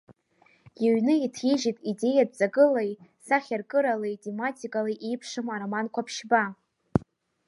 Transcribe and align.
Иҩны 0.83 1.13
иҭижьит 1.25 1.77
идеиатә 1.91 2.33
ҵакылеи, 2.39 2.91
сахьаркыралеи, 3.25 4.15
тематикалеи 4.23 5.01
еиԥшым 5.07 5.47
ароманқәа 5.55 6.01
ԥшьба… 6.07 6.43